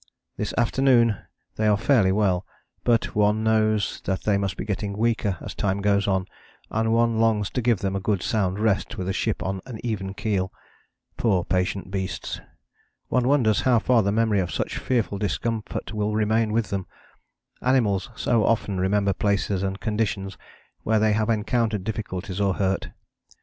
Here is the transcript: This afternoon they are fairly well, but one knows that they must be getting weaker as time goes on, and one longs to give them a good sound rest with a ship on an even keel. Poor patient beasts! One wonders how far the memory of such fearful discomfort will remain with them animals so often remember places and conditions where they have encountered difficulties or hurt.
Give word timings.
This 0.35 0.51
afternoon 0.57 1.15
they 1.57 1.67
are 1.67 1.77
fairly 1.77 2.11
well, 2.11 2.43
but 2.83 3.13
one 3.15 3.43
knows 3.43 4.01
that 4.05 4.23
they 4.23 4.35
must 4.35 4.57
be 4.57 4.65
getting 4.65 4.97
weaker 4.97 5.37
as 5.41 5.53
time 5.53 5.79
goes 5.79 6.07
on, 6.07 6.25
and 6.71 6.91
one 6.91 7.19
longs 7.19 7.51
to 7.51 7.61
give 7.61 7.81
them 7.81 7.95
a 7.95 7.99
good 7.99 8.23
sound 8.23 8.57
rest 8.57 8.97
with 8.97 9.07
a 9.07 9.13
ship 9.13 9.43
on 9.43 9.61
an 9.67 9.77
even 9.85 10.15
keel. 10.15 10.51
Poor 11.17 11.43
patient 11.45 11.91
beasts! 11.91 12.41
One 13.09 13.27
wonders 13.27 13.61
how 13.61 13.77
far 13.77 14.01
the 14.01 14.11
memory 14.11 14.39
of 14.39 14.51
such 14.51 14.79
fearful 14.79 15.19
discomfort 15.19 15.93
will 15.93 16.15
remain 16.15 16.51
with 16.51 16.71
them 16.71 16.87
animals 17.61 18.09
so 18.15 18.43
often 18.43 18.79
remember 18.79 19.13
places 19.13 19.61
and 19.61 19.79
conditions 19.79 20.35
where 20.81 20.97
they 20.97 21.13
have 21.13 21.29
encountered 21.29 21.83
difficulties 21.83 22.41
or 22.41 22.55
hurt. 22.55 22.89